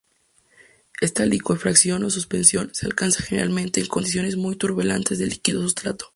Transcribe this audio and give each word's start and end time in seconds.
Esta 0.99 1.27
licuefacción 1.27 2.03
o 2.03 2.09
suspensión 2.09 2.73
se 2.73 2.87
alcanza 2.87 3.21
generalmente 3.21 3.81
en 3.81 3.85
condiciones 3.87 4.35
muy 4.35 4.55
turbulentas 4.55 5.19
del 5.19 5.29
líquido 5.29 5.61
sustrato. 5.61 6.07